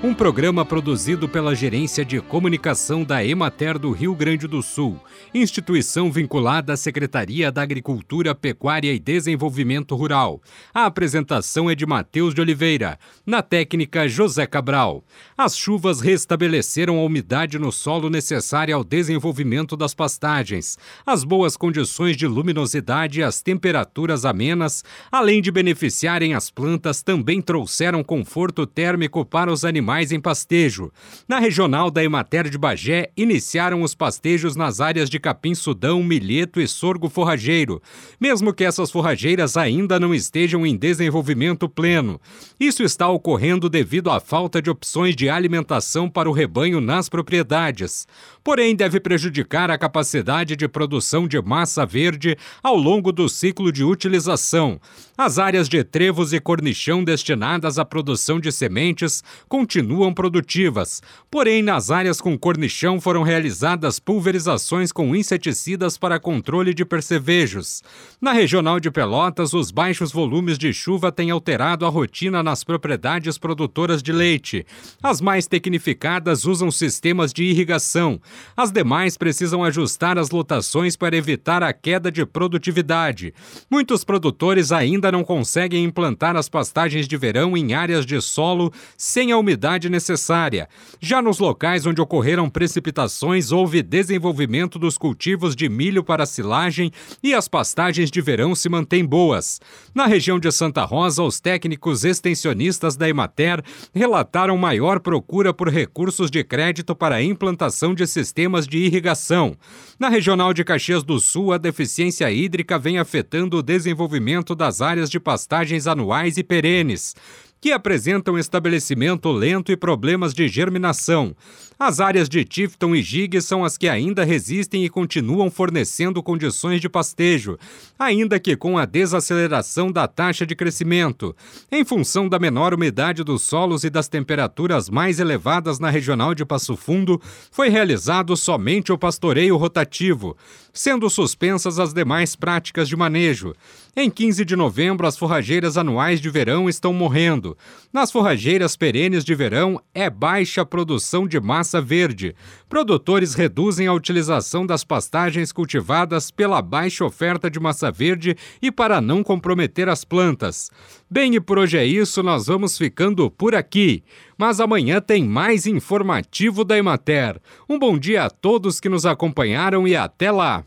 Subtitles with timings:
[0.00, 4.96] um programa produzido pela Gerência de Comunicação da Emater do Rio Grande do Sul,
[5.34, 10.40] instituição vinculada à Secretaria da Agricultura, Pecuária e Desenvolvimento Rural.
[10.72, 12.96] A apresentação é de Matheus de Oliveira,
[13.26, 15.02] na técnica José Cabral.
[15.36, 20.78] As chuvas restabeleceram a umidade no solo necessária ao desenvolvimento das pastagens.
[21.04, 27.42] As boas condições de luminosidade e as temperaturas amenas, além de beneficiarem as plantas, também
[27.42, 30.92] trouxeram conforto térmico para os animais animais em pastejo.
[31.26, 36.68] Na regional da Emater de Bagé, iniciaram os pastejos nas áreas de capim-sudão, milheto e
[36.68, 37.80] sorgo forrageiro,
[38.20, 42.20] mesmo que essas forrageiras ainda não estejam em desenvolvimento pleno.
[42.60, 48.06] Isso está ocorrendo devido à falta de opções de alimentação para o rebanho nas propriedades.
[48.44, 53.84] Porém, deve prejudicar a capacidade de produção de massa verde ao longo do ciclo de
[53.84, 54.78] utilização.
[55.16, 61.00] As áreas de trevos e cornichão destinadas à produção de sementes continuam continuam produtivas.
[61.30, 67.80] Porém, nas áreas com cornichão foram realizadas pulverizações com inseticidas para controle de percevejos.
[68.20, 73.38] Na regional de Pelotas, os baixos volumes de chuva têm alterado a rotina nas propriedades
[73.38, 74.66] produtoras de leite.
[75.00, 78.20] As mais tecnificadas usam sistemas de irrigação.
[78.56, 83.32] As demais precisam ajustar as lotações para evitar a queda de produtividade.
[83.70, 89.30] Muitos produtores ainda não conseguem implantar as pastagens de verão em áreas de solo sem
[89.30, 90.66] a umidade necessária.
[90.98, 96.90] Já nos locais onde ocorreram precipitações, houve desenvolvimento dos cultivos de milho para silagem
[97.22, 99.60] e as pastagens de verão se mantêm boas.
[99.94, 106.30] Na região de Santa Rosa, os técnicos extensionistas da Emater relataram maior procura por recursos
[106.30, 109.54] de crédito para a implantação de sistemas de irrigação.
[109.98, 115.10] Na regional de Caxias do Sul, a deficiência hídrica vem afetando o desenvolvimento das áreas
[115.10, 117.14] de pastagens anuais e perenes
[117.60, 121.34] que apresentam estabelecimento lento e problemas de germinação.
[121.80, 126.80] As áreas de Tifton e Gig são as que ainda resistem e continuam fornecendo condições
[126.80, 127.56] de pastejo,
[127.96, 131.36] ainda que com a desaceleração da taxa de crescimento.
[131.70, 136.44] Em função da menor umidade dos solos e das temperaturas mais elevadas na regional de
[136.44, 140.36] Passo Fundo, foi realizado somente o pastoreio rotativo,
[140.72, 143.54] sendo suspensas as demais práticas de manejo.
[143.96, 147.47] Em 15 de novembro, as forrageiras anuais de verão estão morrendo.
[147.92, 152.34] Nas forrageiras perenes de verão, é baixa a produção de massa verde.
[152.68, 159.00] Produtores reduzem a utilização das pastagens cultivadas pela baixa oferta de massa verde e para
[159.00, 160.70] não comprometer as plantas.
[161.10, 164.02] Bem, e por hoje é isso, nós vamos ficando por aqui.
[164.36, 167.40] Mas amanhã tem mais informativo da Emater.
[167.68, 170.64] Um bom dia a todos que nos acompanharam e até lá!